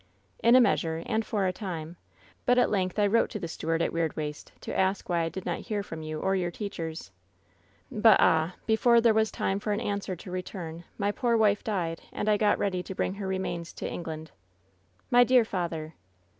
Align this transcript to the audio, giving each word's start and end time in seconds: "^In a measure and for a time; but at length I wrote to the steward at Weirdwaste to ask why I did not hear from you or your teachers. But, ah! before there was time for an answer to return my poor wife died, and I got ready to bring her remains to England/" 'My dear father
"^In 0.43 0.57
a 0.57 0.59
measure 0.59 1.03
and 1.05 1.23
for 1.23 1.45
a 1.45 1.53
time; 1.53 1.95
but 2.47 2.57
at 2.57 2.71
length 2.71 2.97
I 2.97 3.05
wrote 3.05 3.29
to 3.29 3.39
the 3.39 3.47
steward 3.47 3.83
at 3.83 3.91
Weirdwaste 3.91 4.51
to 4.61 4.75
ask 4.75 5.07
why 5.07 5.19
I 5.19 5.29
did 5.29 5.45
not 5.45 5.59
hear 5.59 5.83
from 5.83 6.01
you 6.01 6.19
or 6.19 6.35
your 6.35 6.49
teachers. 6.49 7.11
But, 7.91 8.17
ah! 8.19 8.55
before 8.65 8.99
there 8.99 9.13
was 9.13 9.29
time 9.29 9.59
for 9.59 9.73
an 9.73 9.79
answer 9.79 10.15
to 10.15 10.31
return 10.31 10.85
my 10.97 11.11
poor 11.11 11.37
wife 11.37 11.63
died, 11.63 12.01
and 12.11 12.27
I 12.27 12.37
got 12.37 12.57
ready 12.57 12.81
to 12.81 12.95
bring 12.95 13.13
her 13.13 13.27
remains 13.27 13.71
to 13.73 13.87
England/" 13.87 14.31
'My 15.11 15.23
dear 15.23 15.45
father 15.45 15.93